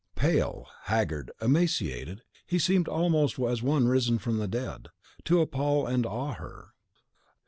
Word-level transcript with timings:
Pale, 0.15 0.65
haggard, 0.85 1.29
emaciated, 1.43 2.23
he 2.47 2.57
seemed 2.57 2.87
almost 2.87 3.37
as 3.39 3.61
one 3.61 3.87
risen 3.87 4.17
from 4.17 4.39
the 4.39 4.47
dead, 4.47 4.87
to 5.25 5.41
appall 5.41 5.85
and 5.85 6.07
awe 6.07 6.33
her. 6.33 6.69